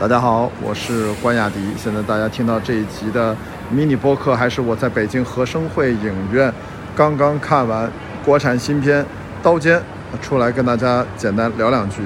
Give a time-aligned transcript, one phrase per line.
[0.00, 1.56] 大家好，我是关雅迪。
[1.76, 3.36] 现在大家听到这一集的
[3.68, 6.54] 迷你播客，还是我在北京和生汇影院
[6.94, 7.90] 刚刚看完
[8.24, 9.02] 国产新片
[9.42, 9.76] 《刀尖》，
[10.22, 12.02] 出来跟大家简单聊两句。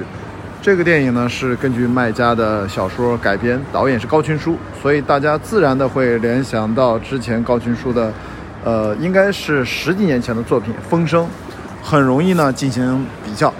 [0.59, 8.11] 这个电影呢是根据麦家的小说改编，导演是高群书，所以大家自然的会联想到之前高群书的，
[8.63, 11.25] 呃，应该是十几年前的作品《风声》，
[11.83, 13.53] 很容易呢进行比较。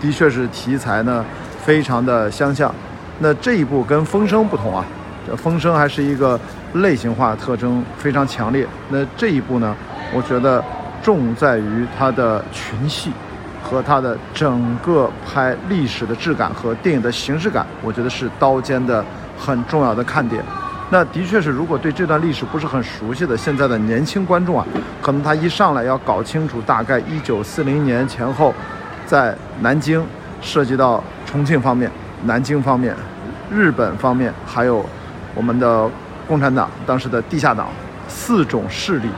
[0.00, 1.22] 的确是题材呢
[1.62, 2.74] 非常的相像。
[3.20, 4.84] 那这一部跟《风声》不同啊，
[5.24, 6.38] 这《风声》还是一个
[6.74, 8.66] 类型化特征非常强烈。
[8.88, 9.74] 那这一部呢，
[10.12, 10.62] 我觉得
[11.00, 13.12] 重在于它的群戏
[13.62, 19.04] 和它的整个拍历史的质感和电影的形式感，我觉得是《刀尖》的
[19.38, 20.42] 很重要的看点。
[20.90, 24.66] 那的确是，如果对这段历史不是很熟悉的现在的年轻观众啊，
[25.00, 28.52] 可能他一上来要搞清楚大概一九四零年前后，
[29.06, 30.04] 在南京
[30.42, 31.88] 涉及到重庆方面。
[32.26, 32.96] 南京方面、
[33.50, 34.84] 日本方面，还有
[35.34, 35.88] 我们的
[36.26, 37.68] 共产党当时的地下党
[38.08, 39.08] 四种势力，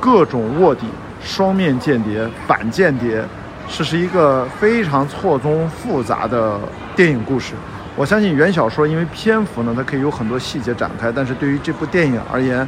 [0.00, 0.86] 各种卧底、
[1.22, 3.24] 双面间谍、反间谍，
[3.68, 6.58] 这是一个非常错综复杂的
[6.94, 7.54] 电影故事。
[7.94, 12.66] 我相信原小说因为篇幅呢，它可以有很多细节展开，但是对于这部电影而言，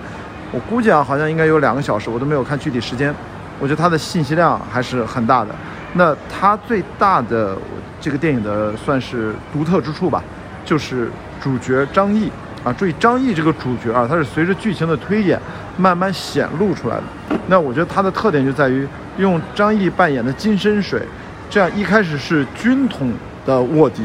[0.52, 3.14] 我估计啊，好像应该有两个小时，我都没有看具体时间。
[3.58, 5.48] 我觉得它的信息量还是很大的。
[5.94, 7.56] 那它最大的。
[8.00, 10.22] 这个电影的算是独特之处吧，
[10.68, 12.30] 就是主角张译
[12.62, 12.70] 啊。
[12.74, 15.40] 注意，张译这个主角啊，他是随着剧情的推演
[15.78, 17.02] 慢慢显露出来的。
[17.46, 21.00] 那我觉得他的特点就在于用张译扮演的金深水，
[21.48, 23.10] 这样一开始是军统
[23.46, 24.02] 的卧底，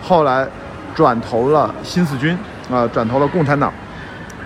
[0.00, 0.46] 后来
[0.94, 2.38] 转投了新四军
[2.70, 3.72] 啊，转投了共产党。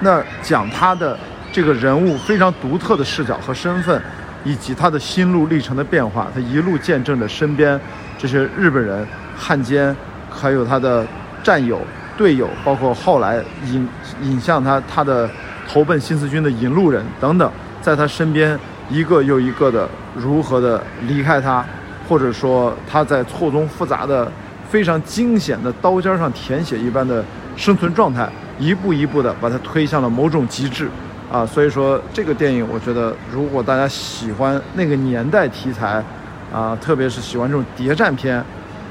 [0.01, 1.19] 那讲他的
[1.53, 4.01] 这个人物非常独特的视角和身份。
[4.45, 7.79] 以及他的心路历程的变化，他一路见证着身边
[8.17, 9.95] 这些日本人、汉奸，
[10.31, 11.05] 还有他的
[11.43, 11.81] 战友、
[12.17, 13.89] 队友，包括后来引
[14.23, 15.29] 引向他他的
[15.69, 18.59] 投奔新四军的引路人等等，在他身边
[18.89, 21.65] 一个又一个的如何的离开他，
[22.09, 24.31] 或者说他在错综复杂的、
[24.69, 27.25] 非常惊险的刀尖上舔血一般的
[27.57, 30.89] 生存状态，一步一步的把他推向了某种极致。
[31.31, 36.03] 啊，所以说这个电影，我觉得如果大家喜欢那个年代题材，
[36.51, 38.43] 啊，特别是喜欢这种谍战片，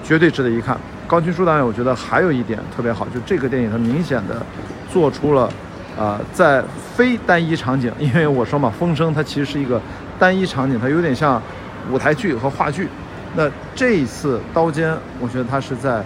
[0.04, 0.78] 绝对值得一看。
[1.08, 4.46] 高群书导演，我觉得还有一点特别好，就这个电影它明显的
[4.92, 5.50] 做出了，
[5.98, 6.64] 啊，在
[6.96, 9.82] 非单一场景，因为我说嘛，风声它其实是一个
[10.20, 11.42] 单一场景，它有点像
[11.90, 12.90] 舞台剧和话剧。
[13.36, 16.04] 那这一次刀尖，我觉得它是在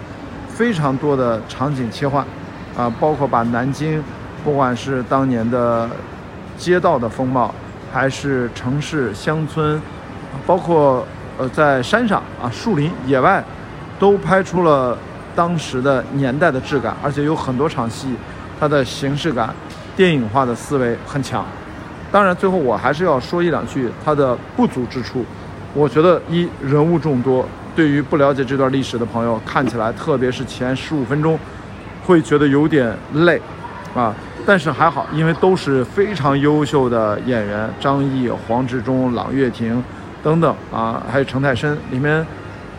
[0.47, 2.25] 非常多的场景切换，
[2.77, 4.03] 啊，包括把南京，
[4.43, 5.89] 不管是当年的。
[6.57, 7.51] 街道的风貌，
[7.91, 9.81] 还是城市乡村，
[10.45, 11.03] 包括
[11.39, 13.43] 呃在山上啊树林野外，
[14.01, 14.97] 都拍出了
[15.35, 18.07] 当时的年代的质感，而且有很多场戏，
[18.59, 19.53] 它的形式感、
[19.95, 21.45] 电影化的思维很强。
[22.11, 25.23] 当然，最后我还是要说一两句它的不足之处。
[25.75, 31.37] 我觉得一人物众多，对于不了解这段历史的朋友，看起来特别是前十五分钟，
[32.03, 33.39] 会觉得有点累，
[33.93, 34.11] 啊。
[34.47, 39.81] 但是还好，因为都是非常优秀的演员，张译、黄志忠、郎月婷
[40.23, 42.25] 等等啊，还有程泰深，里面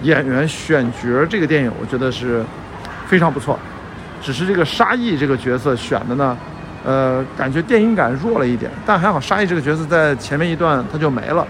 [0.02, 2.44] 演员选角这个电影，我觉得是
[3.06, 3.58] 非常不错。
[4.20, 6.36] 只是这个沙溢这个角色选的呢，
[6.84, 8.70] 呃，感觉电影感弱了一点。
[8.84, 11.46] 但还好，沙溢这个角色在前面一段他就没了，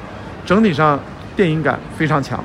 [0.47, 0.99] 整体上
[1.37, 2.43] 电影感非常强。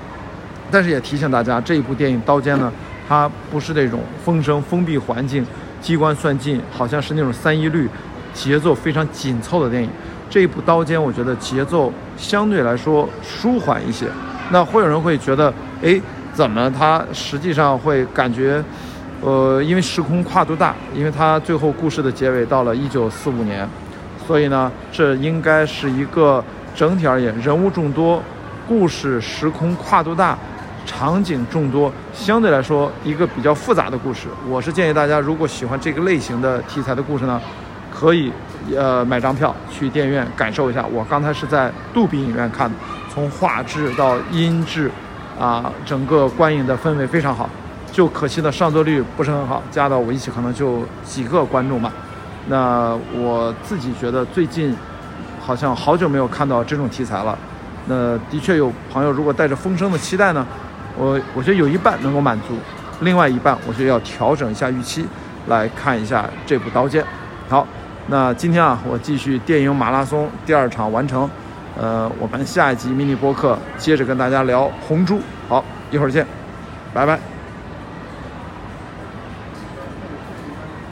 [0.69, 2.71] 但是也提醒大家，这一部电影《刀尖》呢，
[3.07, 5.45] 它不是那种风声封闭环境。
[5.79, 7.87] 机关算尽，好像是那种三一律，
[8.33, 9.87] 节奏非常紧凑的电影。
[10.27, 14.07] 这一部《刀尖》，我觉得节奏相对来说舒缓一些。
[14.49, 15.53] 那会有人会觉得，
[15.83, 16.01] 哎，
[16.33, 18.63] 怎么它实际上会感觉，
[19.21, 23.67] 呃，因为时空跨度大，因为它最后故事的结尾到了一九四五年，
[24.25, 26.43] 所以呢，这应该是一个
[26.75, 28.21] 整体而言人物众多，
[28.67, 30.37] 故事时空跨度大。
[30.89, 34.27] 场景众多，相对来说一个比较复杂的故事。
[34.47, 37.41] 我是建议大家，如果喜欢这个类型的题材的故事呢，
[37.93, 38.31] 可以
[38.73, 40.85] 呃买张票去电影院感受一下。
[40.85, 42.75] 我刚才是在杜比影院看的，
[43.13, 44.89] 从画质到音质，
[45.39, 47.49] 啊，整个观影的氛围非常好。
[47.91, 51.91] 就可惜的上座率不是很好，加到我一起可能就几个观众吧。
[52.47, 54.75] 那我自己觉得最近
[55.41, 57.37] 好像好久没有看到这种题材了。
[57.87, 60.45] 那的确有朋友如果带着风声的期待呢？
[60.97, 62.55] 我我觉得有一半能够满足，
[63.01, 65.07] 另外一半我觉得要调整一下预期，
[65.47, 67.03] 来看一下这部《刀剑》。
[67.47, 67.65] 好，
[68.07, 71.29] 那今天啊，我继续电影马拉松第二场完成，
[71.79, 75.17] 呃，我们下一集迷你播客接着跟大家聊《红猪》。
[75.47, 76.25] 好，一会儿见，
[76.93, 77.36] 拜拜。